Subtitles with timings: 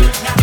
[0.00, 0.41] Yeah.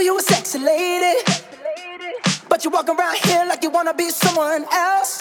[0.00, 1.20] you were sexy lady.
[2.48, 5.17] But you walk around here like you wanna be someone else.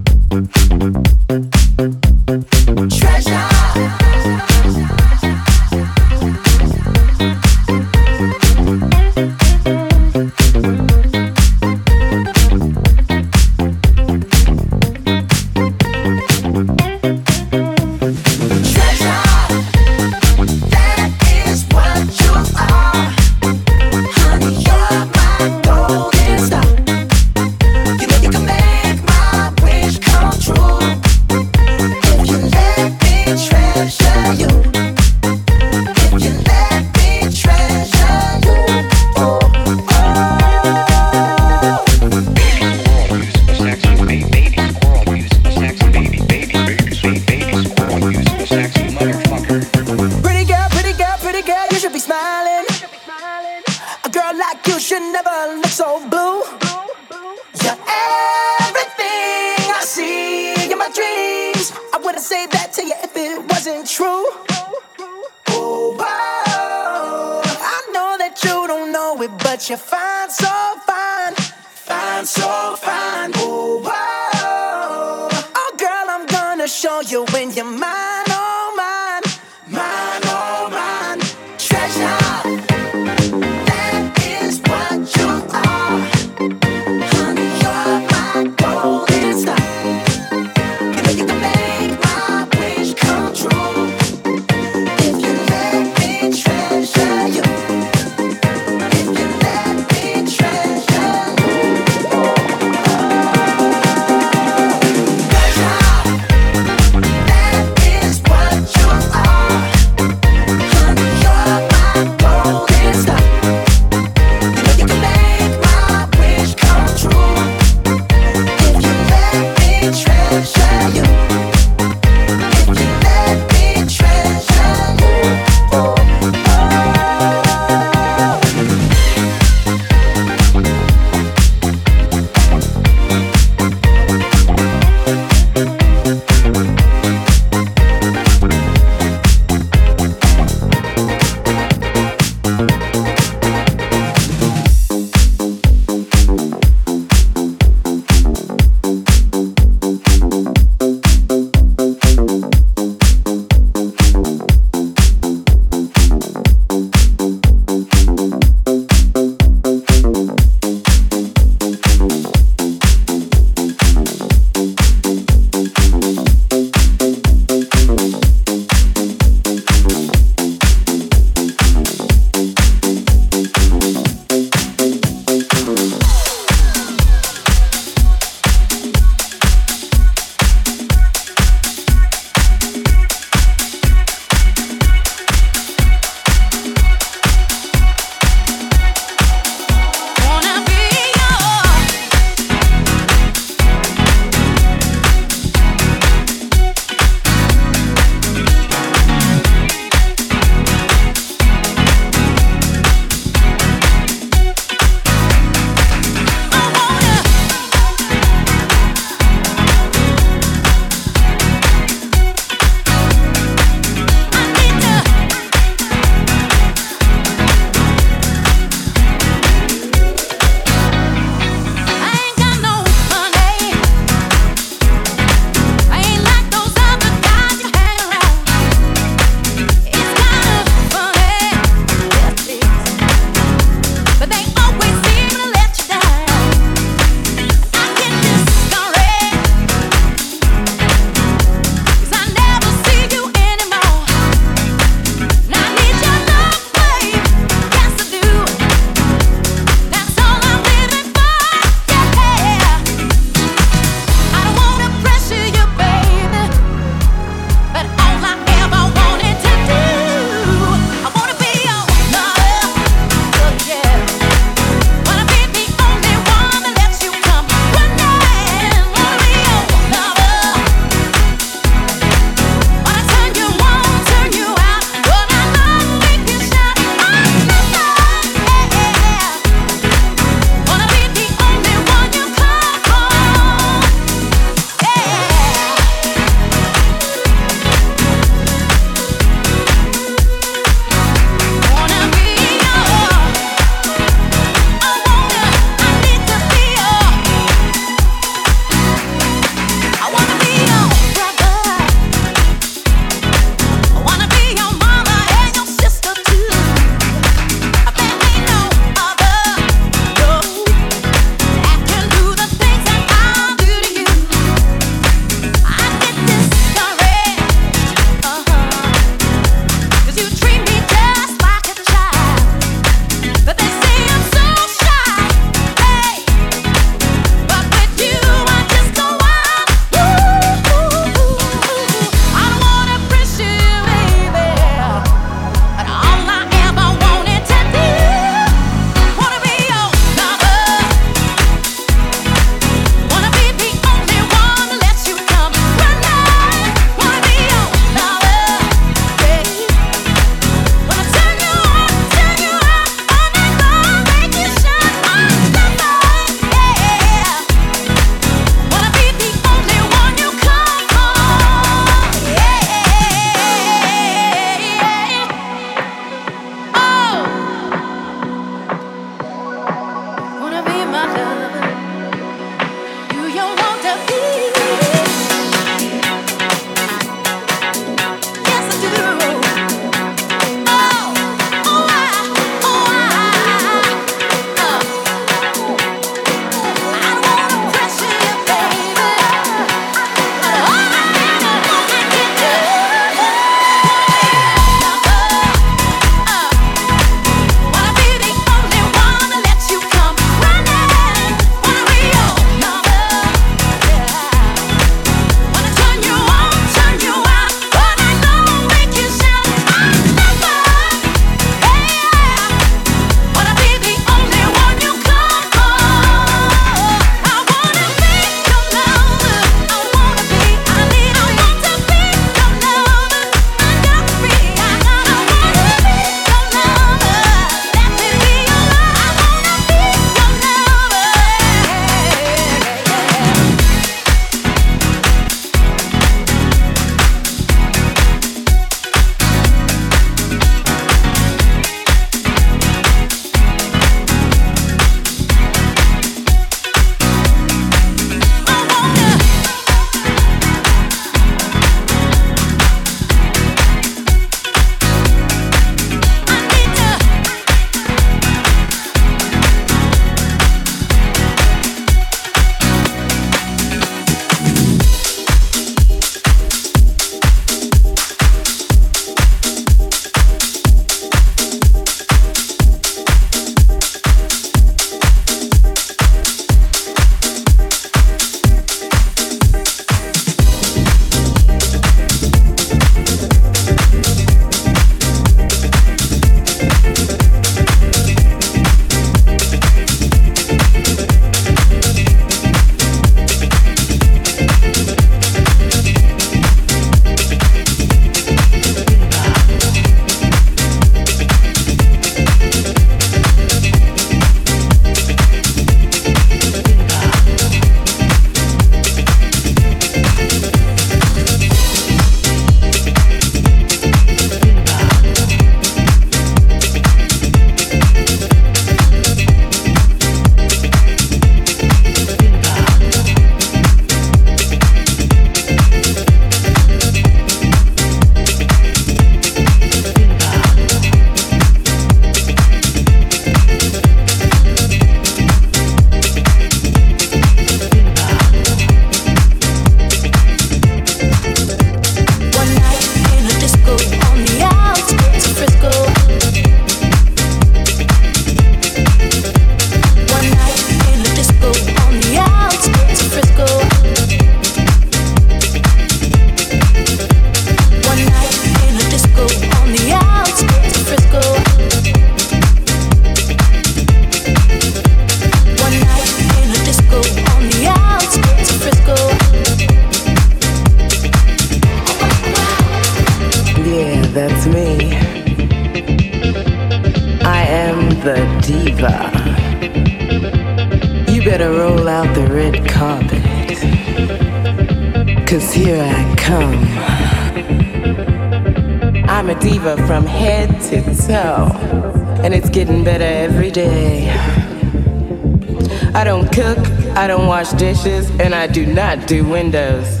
[599.06, 600.00] Do windows.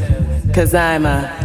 [0.54, 1.43] Cause I'm a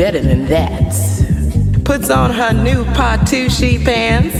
[0.00, 0.94] better than that.
[1.84, 4.34] Puts on her new Patucci pants,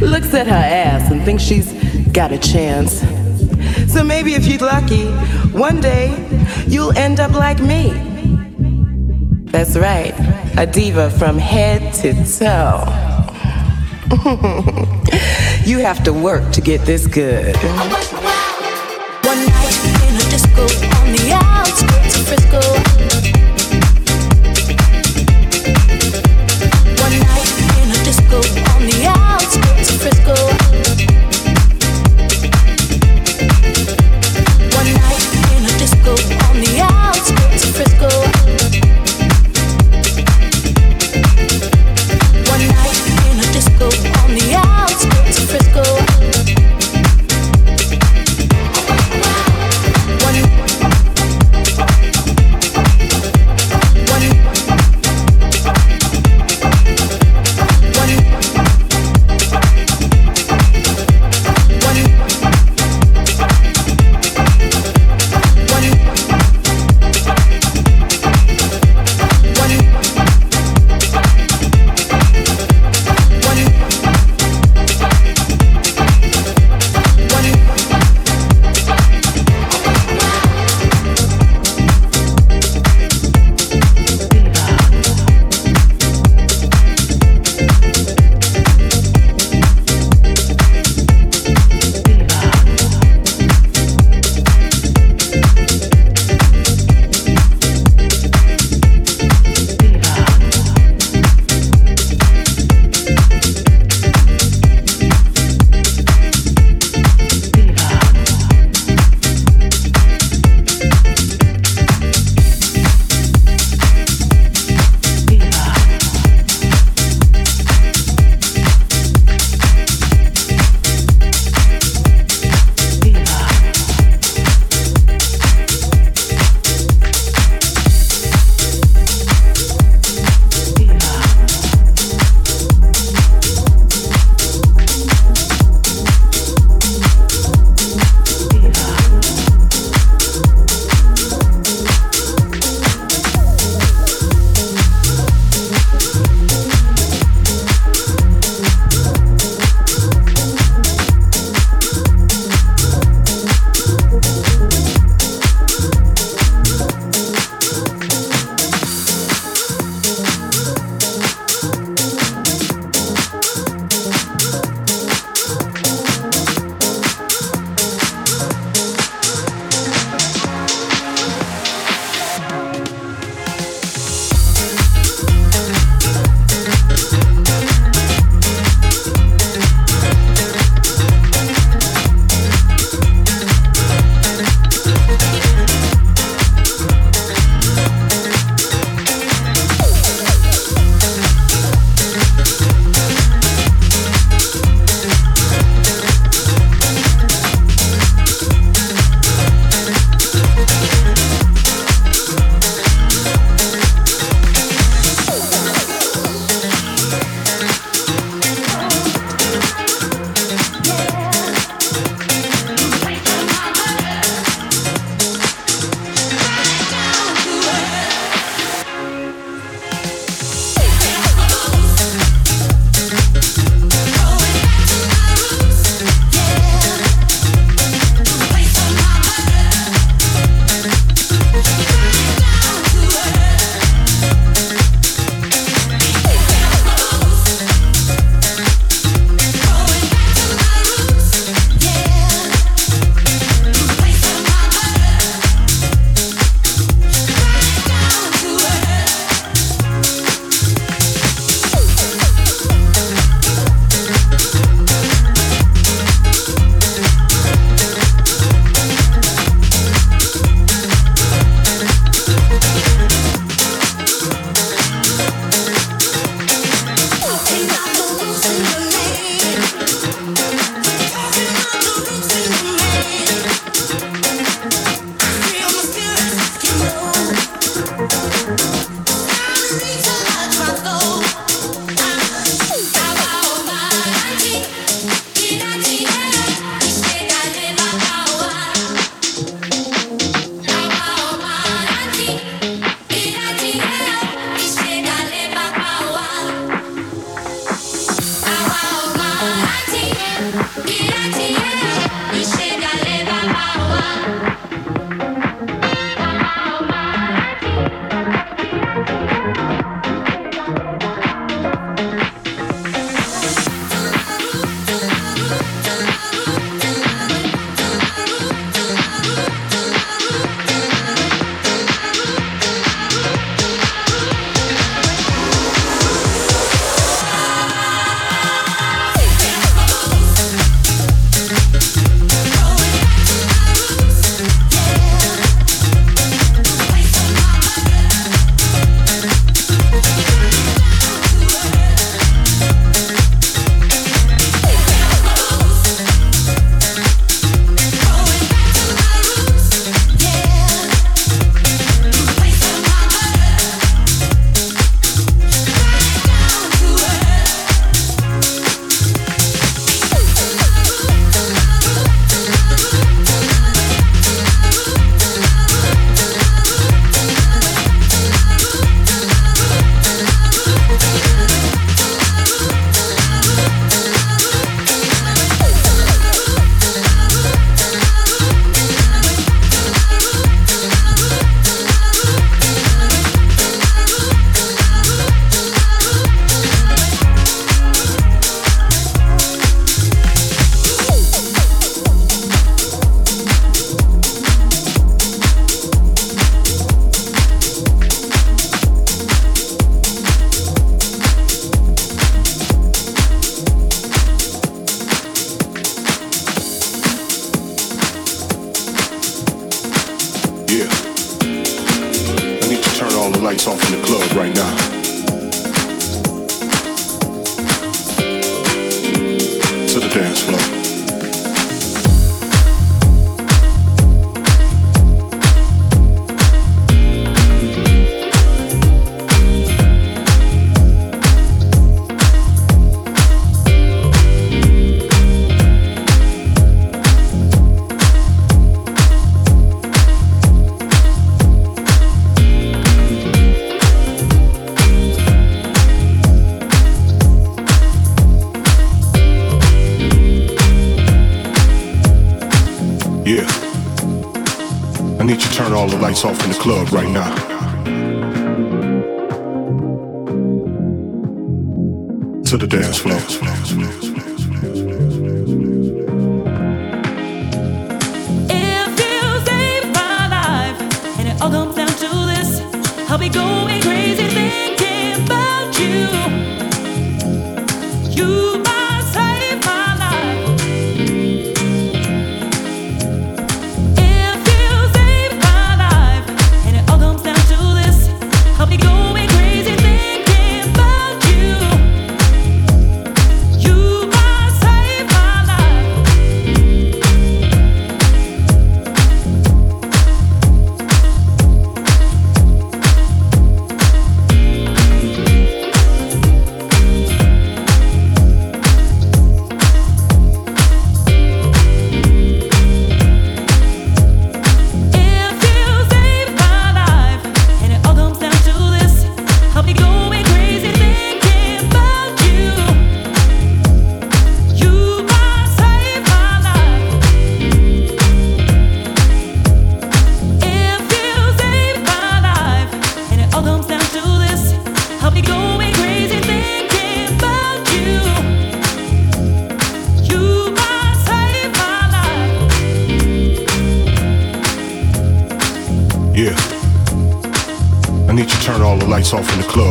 [0.00, 1.70] looks at her ass and thinks she's
[2.12, 3.00] got a chance.
[3.92, 5.04] So maybe if you're lucky,
[5.52, 6.08] one day
[6.66, 7.90] you'll end up like me.
[9.52, 10.14] That's right,
[10.56, 12.84] a diva from head to toe.
[15.68, 17.54] you have to work to get this good.
[19.26, 19.78] One night
[20.08, 22.97] in a disco on the outskirts of Frisco.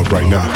[0.04, 0.48] club right now.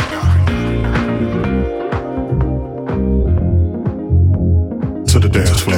[5.05, 5.77] To the dance floor.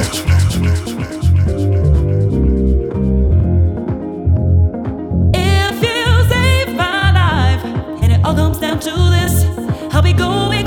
[5.34, 7.64] If you save my life,
[8.03, 9.45] and it all comes down to this,
[9.93, 10.62] I'll be going.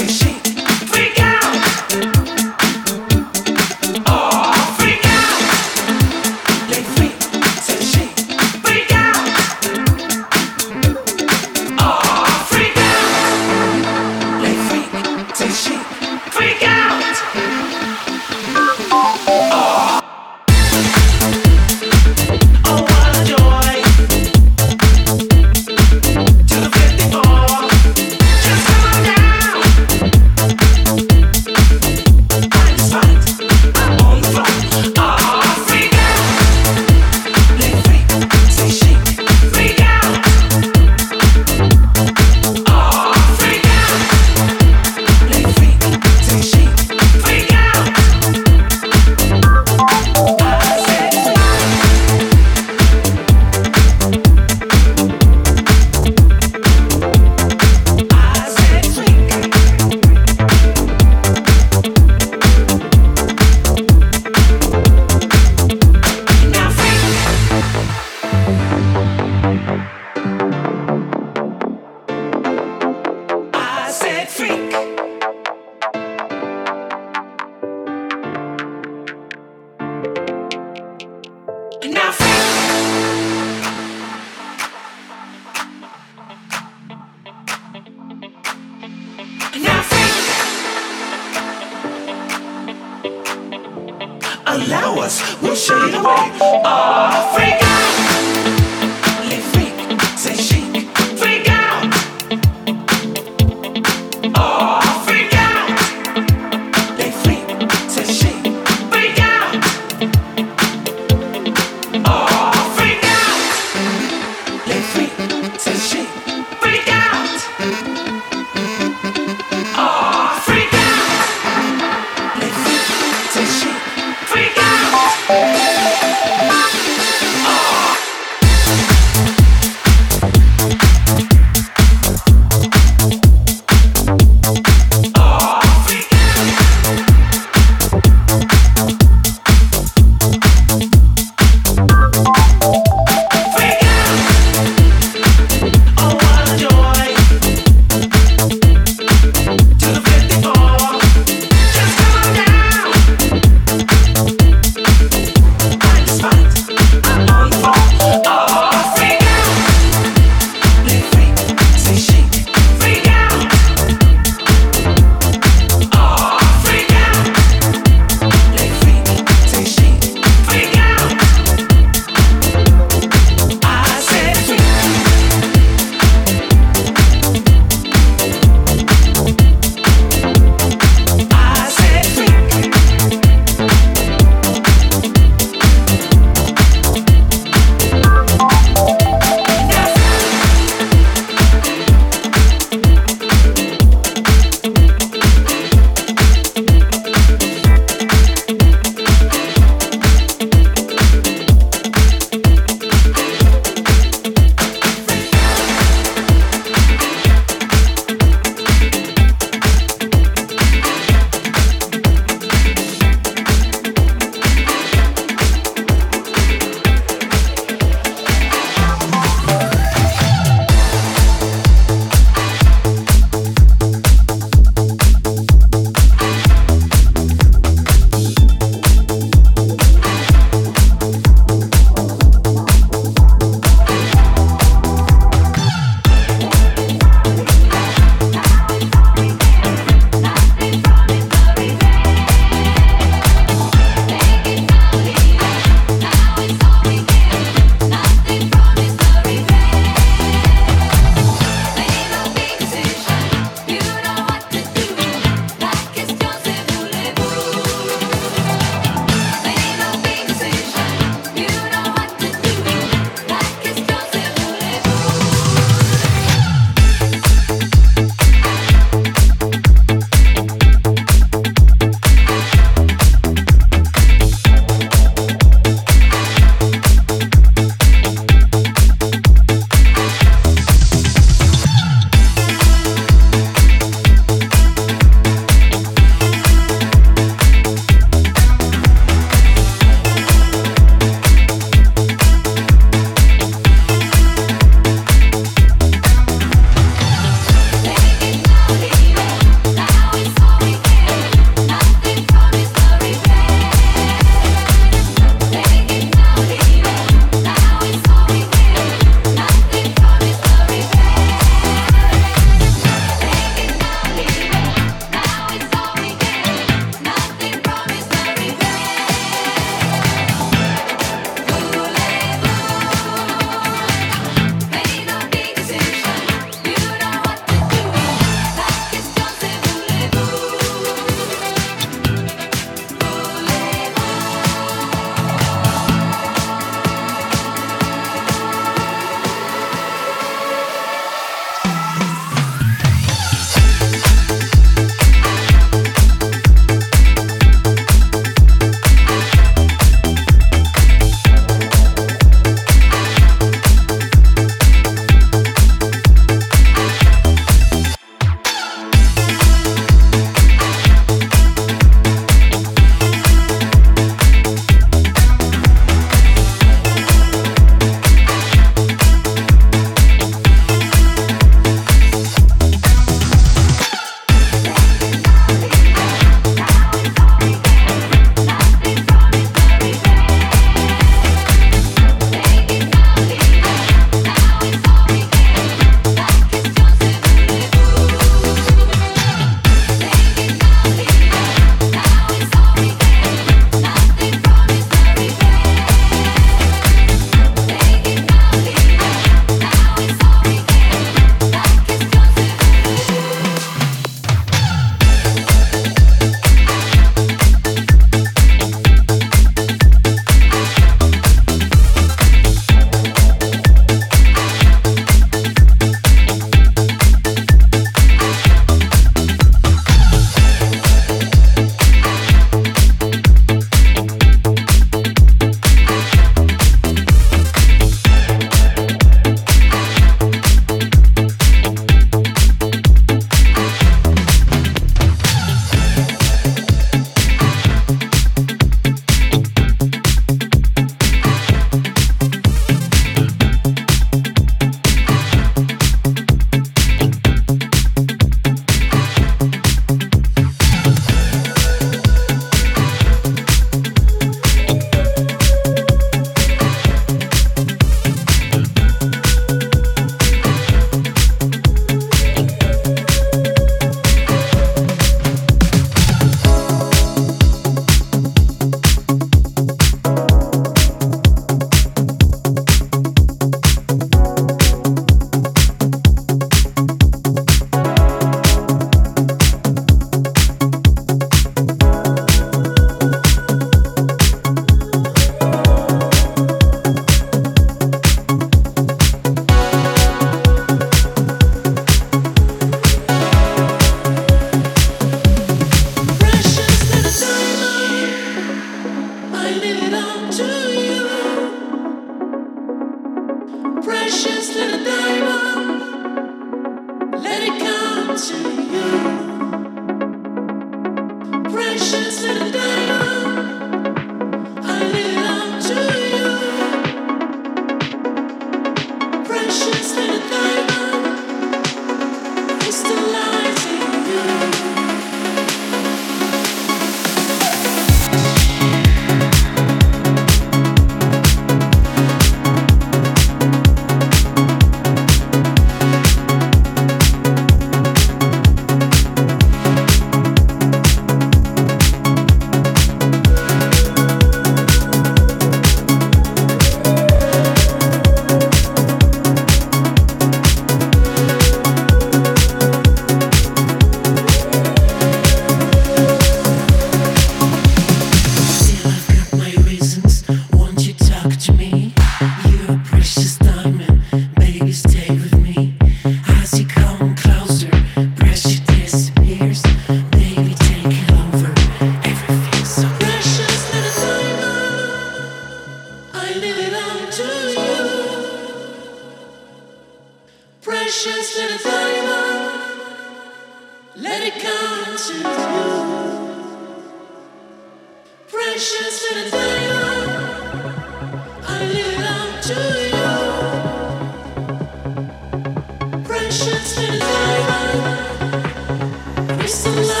[599.63, 600.00] Precious little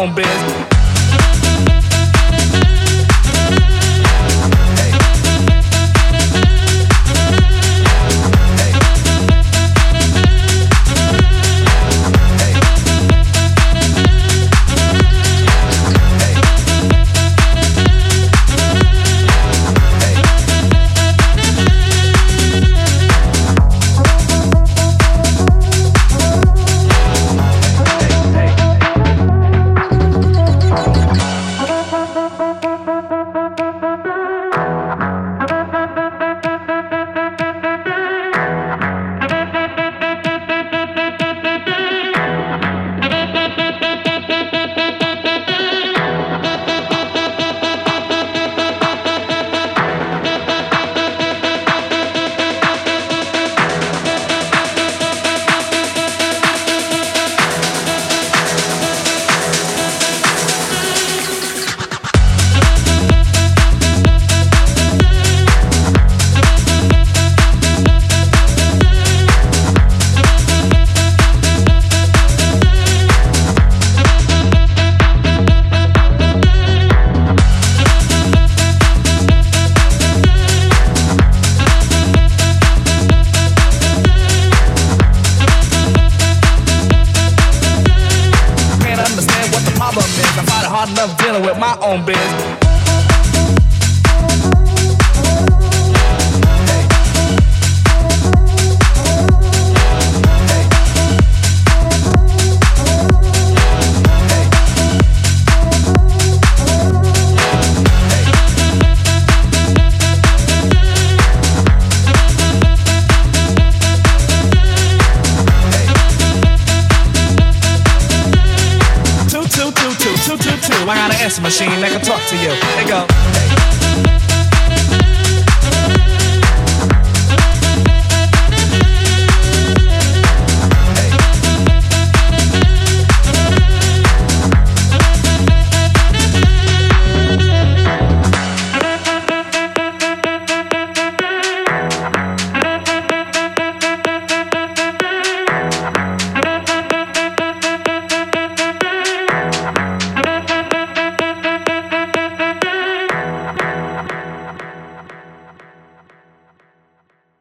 [0.00, 0.59] own biz.